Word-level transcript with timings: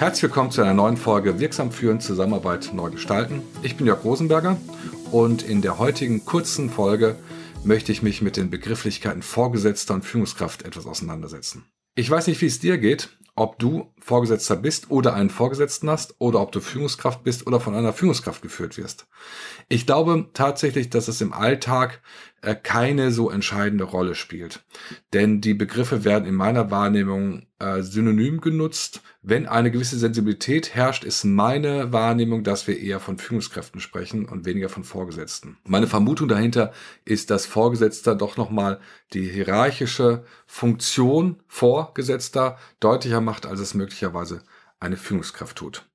Herzlich 0.00 0.22
willkommen 0.22 0.50
zu 0.50 0.62
einer 0.62 0.72
neuen 0.72 0.96
Folge 0.96 1.40
Wirksam 1.40 1.70
führen, 1.72 2.00
Zusammenarbeit 2.00 2.70
neu 2.72 2.90
gestalten. 2.90 3.42
Ich 3.62 3.76
bin 3.76 3.86
Jörg 3.86 4.02
Rosenberger 4.02 4.56
und 5.12 5.42
in 5.42 5.60
der 5.60 5.78
heutigen 5.78 6.24
kurzen 6.24 6.70
Folge 6.70 7.16
möchte 7.64 7.92
ich 7.92 8.00
mich 8.00 8.22
mit 8.22 8.38
den 8.38 8.48
Begrifflichkeiten 8.48 9.20
Vorgesetzter 9.20 9.92
und 9.92 10.06
Führungskraft 10.06 10.62
etwas 10.62 10.86
auseinandersetzen. 10.86 11.66
Ich 11.96 12.10
weiß 12.10 12.28
nicht, 12.28 12.40
wie 12.40 12.46
es 12.46 12.60
dir 12.60 12.78
geht, 12.78 13.18
ob 13.36 13.58
du 13.58 13.92
Vorgesetzter 13.98 14.56
bist 14.56 14.90
oder 14.90 15.12
einen 15.12 15.28
Vorgesetzten 15.28 15.90
hast 15.90 16.14
oder 16.18 16.40
ob 16.40 16.50
du 16.52 16.60
Führungskraft 16.60 17.22
bist 17.22 17.46
oder 17.46 17.60
von 17.60 17.74
einer 17.74 17.92
Führungskraft 17.92 18.40
geführt 18.40 18.78
wirst. 18.78 19.06
Ich 19.68 19.84
glaube 19.84 20.30
tatsächlich, 20.32 20.88
dass 20.88 21.08
es 21.08 21.20
im 21.20 21.34
Alltag 21.34 22.00
äh, 22.42 22.54
keine 22.54 23.12
so 23.12 23.30
entscheidende 23.30 23.84
Rolle 23.84 24.14
spielt. 24.14 24.64
Denn 25.12 25.40
die 25.40 25.54
Begriffe 25.54 26.04
werden 26.04 26.24
in 26.26 26.34
meiner 26.34 26.70
Wahrnehmung 26.70 27.46
äh, 27.58 27.82
synonym 27.82 28.40
genutzt. 28.40 29.02
Wenn 29.22 29.46
eine 29.46 29.70
gewisse 29.70 29.98
Sensibilität 29.98 30.74
herrscht, 30.74 31.04
ist 31.04 31.24
meine 31.24 31.92
Wahrnehmung, 31.92 32.42
dass 32.42 32.66
wir 32.66 32.78
eher 32.78 33.00
von 33.00 33.18
Führungskräften 33.18 33.80
sprechen 33.80 34.26
und 34.26 34.46
weniger 34.46 34.70
von 34.70 34.84
Vorgesetzten. 34.84 35.58
Meine 35.64 35.86
Vermutung 35.86 36.28
dahinter 36.28 36.72
ist, 37.04 37.30
dass 37.30 37.44
Vorgesetzter 37.44 38.14
doch 38.14 38.36
nochmal 38.36 38.80
die 39.12 39.28
hierarchische 39.28 40.24
Funktion 40.46 41.42
Vorgesetzter 41.46 42.56
deutlicher 42.80 43.20
macht, 43.20 43.44
als 43.44 43.60
es 43.60 43.74
möglicherweise 43.74 44.42
eine 44.78 44.96
Führungskraft 44.96 45.58
tut. 45.58 45.89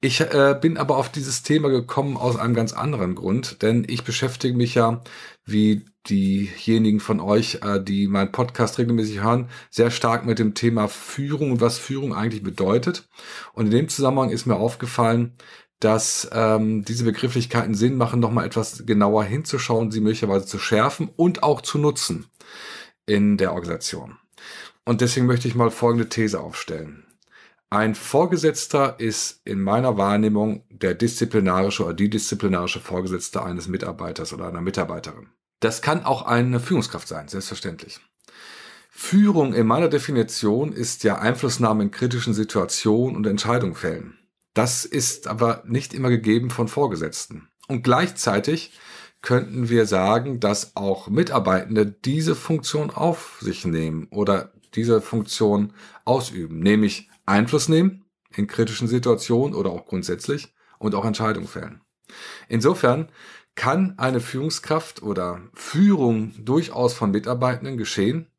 Ich 0.00 0.20
äh, 0.20 0.56
bin 0.60 0.76
aber 0.76 0.98
auf 0.98 1.10
dieses 1.10 1.42
Thema 1.42 1.68
gekommen 1.68 2.16
aus 2.16 2.36
einem 2.36 2.54
ganz 2.54 2.72
anderen 2.72 3.14
Grund, 3.14 3.62
denn 3.62 3.84
ich 3.88 4.04
beschäftige 4.04 4.56
mich 4.56 4.74
ja, 4.74 5.02
wie 5.44 5.86
diejenigen 6.08 7.00
von 7.00 7.18
euch, 7.20 7.60
äh, 7.62 7.82
die 7.82 8.06
meinen 8.06 8.30
Podcast 8.30 8.78
regelmäßig 8.78 9.22
hören, 9.22 9.48
sehr 9.70 9.90
stark 9.90 10.26
mit 10.26 10.38
dem 10.38 10.54
Thema 10.54 10.88
Führung 10.88 11.52
und 11.52 11.60
was 11.60 11.78
Führung 11.78 12.14
eigentlich 12.14 12.42
bedeutet. 12.42 13.08
Und 13.54 13.66
in 13.66 13.72
dem 13.72 13.88
Zusammenhang 13.88 14.30
ist 14.30 14.46
mir 14.46 14.56
aufgefallen, 14.56 15.32
dass 15.80 16.28
ähm, 16.32 16.84
diese 16.84 17.04
Begrifflichkeiten 17.04 17.74
Sinn 17.74 17.96
machen, 17.96 18.20
nochmal 18.20 18.46
etwas 18.46 18.84
genauer 18.86 19.24
hinzuschauen, 19.24 19.90
sie 19.90 20.00
möglicherweise 20.00 20.46
zu 20.46 20.58
schärfen 20.58 21.10
und 21.16 21.42
auch 21.42 21.60
zu 21.62 21.78
nutzen 21.78 22.26
in 23.06 23.36
der 23.36 23.52
Organisation. 23.52 24.18
Und 24.84 25.00
deswegen 25.00 25.26
möchte 25.26 25.48
ich 25.48 25.54
mal 25.54 25.70
folgende 25.70 26.08
These 26.08 26.40
aufstellen. 26.40 27.05
Ein 27.70 27.96
Vorgesetzter 27.96 29.00
ist 29.00 29.40
in 29.44 29.60
meiner 29.60 29.96
Wahrnehmung 29.96 30.62
der 30.70 30.94
disziplinarische 30.94 31.84
oder 31.84 31.94
die 31.94 32.08
disziplinarische 32.08 32.78
Vorgesetzte 32.78 33.42
eines 33.42 33.66
Mitarbeiters 33.66 34.32
oder 34.32 34.46
einer 34.46 34.60
Mitarbeiterin. 34.60 35.28
Das 35.58 35.82
kann 35.82 36.04
auch 36.04 36.22
eine 36.22 36.60
Führungskraft 36.60 37.08
sein, 37.08 37.26
selbstverständlich. 37.26 37.98
Führung 38.88 39.52
in 39.52 39.66
meiner 39.66 39.88
Definition 39.88 40.72
ist 40.72 41.02
ja 41.02 41.18
Einflussnahme 41.18 41.82
in 41.82 41.90
kritischen 41.90 42.34
Situationen 42.34 43.16
und 43.16 43.26
Entscheidungen 43.26 43.74
fällen. 43.74 44.16
Das 44.54 44.84
ist 44.84 45.26
aber 45.26 45.64
nicht 45.66 45.92
immer 45.92 46.08
gegeben 46.08 46.50
von 46.50 46.68
Vorgesetzten. 46.68 47.48
Und 47.68 47.82
gleichzeitig 47.82 48.78
könnten 49.22 49.68
wir 49.68 49.86
sagen, 49.86 50.38
dass 50.38 50.76
auch 50.76 51.08
Mitarbeitende 51.08 51.84
diese 51.84 52.36
Funktion 52.36 52.90
auf 52.90 53.38
sich 53.40 53.64
nehmen 53.64 54.06
oder 54.10 54.52
diese 54.76 55.00
Funktion 55.00 55.72
ausüben, 56.04 56.60
nämlich 56.60 57.08
Einfluss 57.24 57.68
nehmen 57.68 58.04
in 58.34 58.46
kritischen 58.46 58.88
Situationen 58.88 59.54
oder 59.54 59.70
auch 59.70 59.86
grundsätzlich 59.86 60.54
und 60.78 60.94
auch 60.94 61.04
Entscheidungen 61.04 61.48
fällen. 61.48 61.80
Insofern 62.48 63.10
kann 63.54 63.94
eine 63.98 64.20
Führungskraft 64.20 65.02
oder 65.02 65.40
Führung 65.54 66.32
durchaus 66.38 66.92
von 66.92 67.10
Mitarbeitenden 67.10 67.78
geschehen, 67.78 68.30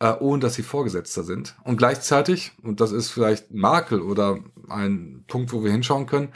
äh, 0.00 0.14
ohne 0.18 0.40
dass 0.40 0.54
sie 0.54 0.62
Vorgesetzter 0.62 1.22
sind. 1.22 1.56
Und 1.62 1.76
gleichzeitig, 1.76 2.52
und 2.62 2.80
das 2.80 2.90
ist 2.90 3.10
vielleicht 3.10 3.52
Makel 3.52 4.00
oder 4.00 4.40
ein 4.68 5.24
Punkt, 5.28 5.52
wo 5.52 5.62
wir 5.62 5.70
hinschauen 5.70 6.06
können, 6.06 6.32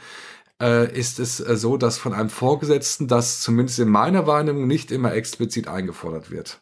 äh, 0.61 0.97
ist 0.97 1.19
es 1.19 1.39
äh, 1.39 1.57
so, 1.57 1.77
dass 1.77 1.97
von 1.97 2.13
einem 2.13 2.29
Vorgesetzten 2.29 3.07
das 3.07 3.41
zumindest 3.41 3.79
in 3.79 3.89
meiner 3.89 4.27
Wahrnehmung 4.27 4.67
nicht 4.67 4.91
immer 4.91 5.13
explizit 5.13 5.67
eingefordert 5.67 6.31
wird. 6.31 6.61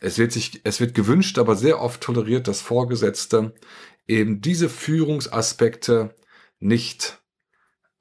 Es 0.00 0.18
wird 0.18 0.32
sich, 0.32 0.60
es 0.64 0.80
wird 0.80 0.94
gewünscht, 0.94 1.38
aber 1.38 1.56
sehr 1.56 1.80
oft 1.80 2.00
toleriert, 2.00 2.48
dass 2.48 2.60
Vorgesetzte 2.60 3.54
eben 4.06 4.40
diese 4.40 4.68
Führungsaspekte 4.68 6.14
nicht 6.60 7.20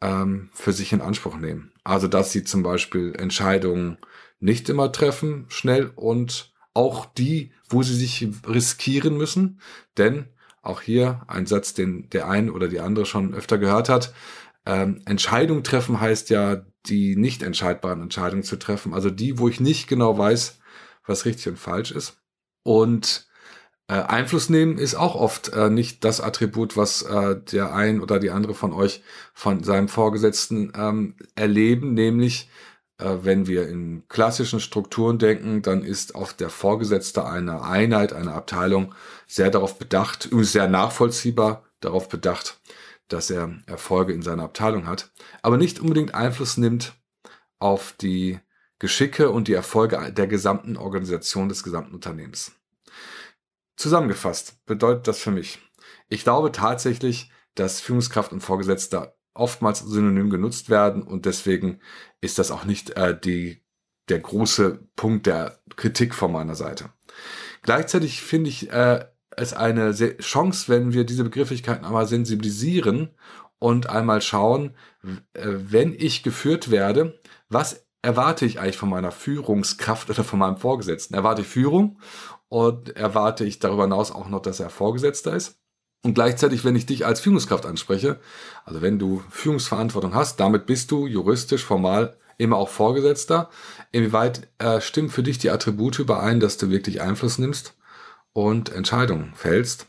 ähm, 0.02 0.50
für 0.54 0.74
sich 0.74 0.94
in 0.94 1.02
Anspruch 1.02 1.38
nehmen. 1.38 1.72
Also 1.84 2.08
dass 2.08 2.32
sie 2.32 2.44
zum 2.44 2.64
Beispiel 2.64 3.14
Entscheidungen 3.18 3.98
nicht 4.40 4.70
immer 4.70 4.92
treffen, 4.92 5.46
schnell 5.50 5.92
und 5.96 6.54
auch 6.74 7.06
die, 7.06 7.54
wo 7.70 7.82
sie 7.82 7.96
sich 7.96 8.28
riskieren 8.48 9.18
müssen. 9.18 9.60
Denn 9.98 10.28
auch 10.62 10.82
hier 10.82 11.24
ein 11.28 11.46
Satz, 11.46 11.74
den 11.74 12.10
der 12.10 12.30
ein 12.30 12.50
oder 12.50 12.68
die 12.68 12.80
andere 12.80 13.06
schon 13.06 13.34
öfter 13.34 13.58
gehört 13.58 13.90
hat. 13.90 14.14
Ähm, 14.66 15.02
Entscheidung 15.06 15.64
treffen 15.64 16.00
heißt 16.00 16.30
ja, 16.30 16.66
die 16.86 17.16
nicht 17.16 17.42
entscheidbaren 17.42 18.02
Entscheidungen 18.02 18.44
zu 18.44 18.58
treffen. 18.58 18.94
Also 18.94 19.10
die, 19.10 19.40
wo 19.40 19.48
ich 19.48 19.60
nicht 19.60 19.88
genau 19.88 20.18
weiß, 20.18 20.60
was 21.08 21.26
richtig 21.26 21.48
und 21.48 21.60
falsch 21.60 21.92
ist. 21.92 22.18
Und 22.64 23.28
äh, 23.88 23.94
Einfluss 23.94 24.50
nehmen 24.50 24.78
ist 24.78 24.96
auch 24.96 25.16
oft 25.16 25.54
äh, 25.54 25.70
nicht 25.70 26.04
das 26.04 26.20
Attribut, 26.22 26.76
was 26.76 27.04
äh, 27.04 27.40
der 27.52 27.74
ein 27.74 28.02
oder 28.02 28.20
die 28.20 28.32
andere 28.32 28.54
von 28.54 28.74
euch 28.74 29.02
von 29.34 29.64
seinem 29.64 29.88
Vorgesetzten 29.88 30.74
ähm, 30.76 31.16
erleben, 31.36 31.94
nämlich 31.94 32.50
äh, 32.98 33.18
wenn 33.22 33.48
wir 33.48 33.68
in 33.70 34.04
klassischen 34.10 34.60
Strukturen 34.60 35.20
denken, 35.20 35.62
dann 35.62 35.84
ist 35.84 36.16
oft 36.16 36.40
der 36.40 36.50
Vorgesetzte 36.50 37.26
einer 37.26 37.64
Einheit, 37.64 38.12
einer 38.14 38.36
Abteilung 38.36 38.94
sehr 39.28 39.52
darauf 39.52 39.80
bedacht, 39.80 40.30
sehr 40.32 40.68
nachvollziehbar 40.68 41.64
darauf 41.80 42.10
bedacht, 42.10 42.60
dass 43.08 43.30
er 43.30 43.56
Erfolge 43.68 44.14
in 44.14 44.22
seiner 44.22 44.44
Abteilung 44.44 44.88
hat, 44.88 45.12
aber 45.42 45.58
nicht 45.58 45.80
unbedingt 45.80 46.14
Einfluss 46.14 46.58
nimmt 46.58 46.94
auf 47.60 47.94
die 47.94 48.40
Geschicke 48.80 49.32
und 49.32 49.48
die 49.48 49.54
Erfolge 49.54 50.14
der 50.14 50.28
gesamten 50.28 50.78
Organisation 50.78 51.50
des 51.50 51.64
gesamten 51.64 51.96
Unternehmens. 51.96 52.52
Zusammengefasst 53.76 54.66
bedeutet 54.66 55.08
das 55.08 55.20
für 55.20 55.32
mich, 55.32 55.60
ich 56.10 56.24
glaube 56.24 56.52
tatsächlich, 56.52 57.32
dass 57.56 57.82
Führungskraft 57.82 58.32
und 58.32 58.42
Vorgesetzter 58.42 59.16
oftmals 59.34 59.80
synonym 59.80 60.30
genutzt 60.30 60.70
werden 60.70 61.04
und 61.04 61.26
deswegen 61.26 61.80
ist 62.22 62.40
das 62.40 62.52
auch 62.52 62.66
nicht 62.66 62.92
äh, 62.92 63.18
die, 63.20 63.64
der 64.10 64.20
große 64.20 64.88
Punkt 64.96 65.28
der 65.28 65.60
Kritik 65.76 66.16
von 66.16 66.32
meiner 66.32 66.56
Seite. 66.56 66.92
Gleichzeitig 67.62 68.22
finde 68.22 68.50
ich 68.50 68.72
äh, 68.72 69.06
es 69.32 69.54
eine 69.54 69.94
Chance, 70.18 70.70
wenn 70.70 70.94
wir 70.94 71.04
diese 71.04 71.24
Begrifflichkeiten 71.24 71.86
einmal 71.86 72.08
sensibilisieren 72.08 73.10
und 73.60 73.90
einmal 73.90 74.22
schauen, 74.22 74.76
äh, 75.34 75.46
wenn 75.46 75.94
ich 75.94 76.24
geführt 76.24 76.72
werde, 76.72 77.20
was 77.50 77.87
erwarte 78.08 78.46
ich 78.46 78.62
eigentlich 78.62 78.78
von 78.78 78.88
meiner 78.88 79.12
Führungskraft 79.12 80.10
oder 80.10 80.24
von 80.24 80.40
meinem 80.40 80.56
Vorgesetzten? 80.56 81.14
Erwarte 81.14 81.42
ich 81.42 81.48
Führung 81.50 82.00
und 82.48 82.96
erwarte 82.96 83.44
ich 83.44 83.60
darüber 83.60 83.84
hinaus 83.84 84.14
auch 84.14 84.30
noch, 84.30 84.42
dass 84.42 84.62
er 84.62 84.70
Vorgesetzter 84.70 85.36
ist. 85.36 85.60
Und 86.06 86.14
gleichzeitig, 86.14 86.64
wenn 86.64 86.78
ich 86.78 86.86
dich 86.86 87.06
als 87.06 87.20
Führungskraft 87.20 87.66
anspreche, 87.66 88.22
also 88.64 88.82
wenn 88.82 88.98
du 88.98 89.22
Führungsverantwortung 89.30 90.16
hast, 90.16 90.40
damit 90.40 90.68
bist 90.68 90.90
du 90.92 91.06
juristisch, 91.06 91.66
formal 91.66 92.16
immer 92.38 92.56
auch 92.56 92.70
Vorgesetzter. 92.70 93.50
Inwieweit 93.92 94.48
äh, 94.58 94.80
stimmen 94.80 95.10
für 95.10 95.24
dich 95.24 95.38
die 95.38 95.50
Attribute 95.50 96.00
überein, 96.00 96.40
dass 96.40 96.56
du 96.56 96.70
wirklich 96.70 97.02
Einfluss 97.02 97.40
nimmst 97.40 97.76
und 98.32 98.72
Entscheidungen 98.72 99.34
fällst? 99.36 99.88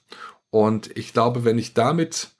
Und 0.50 0.90
ich 0.98 1.12
glaube, 1.12 1.44
wenn 1.44 1.56
ich 1.56 1.72
damit 1.72 2.32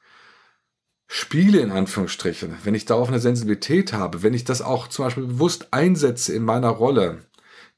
spiele, 1.09 1.61
in 1.61 1.73
Anführungsstrichen, 1.73 2.59
wenn 2.63 2.75
ich 2.75 2.85
darauf 2.85 3.09
eine 3.09 3.19
Sensibilität 3.19 3.95
habe, 3.95 4.23
wenn 4.23 4.35
ich 4.35 4.45
das 4.45 4.61
auch 4.63 4.89
zum 4.89 5.07
Beispiel 5.07 5.27
bewusst 5.27 5.69
einsetze 5.73 6.35
in 6.35 6.45
meiner 6.45 6.69
Rolle, 6.69 7.25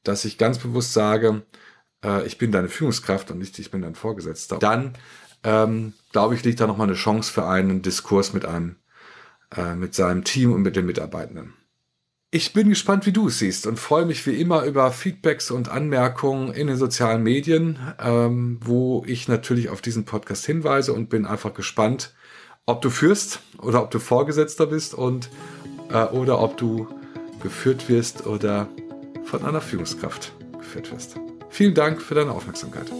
dass 0.03 0.25
ich 0.25 0.37
ganz 0.37 0.59
bewusst 0.59 0.93
sage, 0.93 1.43
äh, 2.03 2.27
ich 2.27 2.37
bin 2.37 2.51
deine 2.51 2.67
Führungskraft 2.67 3.31
und 3.31 3.39
nicht 3.39 3.57
ich 3.57 3.71
bin 3.71 3.81
dein 3.81 3.95
Vorgesetzter, 3.95 4.59
dann 4.59 4.93
ähm, 5.43 5.93
glaube 6.11 6.35
ich, 6.35 6.43
liegt 6.43 6.59
da 6.59 6.67
nochmal 6.67 6.87
eine 6.87 6.97
Chance 6.97 7.31
für 7.31 7.47
einen 7.47 7.81
Diskurs 7.81 8.33
mit 8.33 8.45
einem, 8.45 8.75
äh, 9.55 9.75
mit 9.75 9.95
seinem 9.95 10.25
Team 10.25 10.51
und 10.51 10.61
mit 10.61 10.75
den 10.75 10.85
Mitarbeitenden. 10.85 11.53
Ich 12.33 12.53
bin 12.53 12.69
gespannt, 12.69 13.05
wie 13.05 13.11
du 13.11 13.27
es 13.27 13.39
siehst 13.39 13.65
und 13.65 13.79
freue 13.79 14.05
mich 14.05 14.25
wie 14.25 14.39
immer 14.39 14.63
über 14.63 14.91
Feedbacks 14.91 15.51
und 15.51 15.69
Anmerkungen 15.69 16.53
in 16.53 16.67
den 16.67 16.77
sozialen 16.77 17.23
Medien, 17.23 17.79
ähm, 17.99 18.59
wo 18.61 19.03
ich 19.05 19.27
natürlich 19.27 19.69
auf 19.69 19.81
diesen 19.81 20.05
Podcast 20.05 20.45
hinweise 20.45 20.93
und 20.93 21.09
bin 21.09 21.25
einfach 21.25 21.53
gespannt, 21.53 22.13
ob 22.65 22.81
du 22.81 22.89
führst 22.89 23.39
oder 23.61 23.83
ob 23.83 23.91
du 23.91 23.99
Vorgesetzter 23.99 24.65
bist 24.65 24.93
und 24.93 25.29
äh, 25.89 26.05
oder 26.05 26.39
ob 26.39 26.57
du 26.57 26.87
geführt 27.41 27.89
wirst 27.89 28.25
oder 28.27 28.67
von 29.23 29.43
einer 29.43 29.61
Führungskraft 29.61 30.31
geführt 30.59 30.91
wirst. 30.91 31.15
Vielen 31.49 31.73
Dank 31.73 32.01
für 32.01 32.15
deine 32.15 32.31
Aufmerksamkeit. 32.31 32.91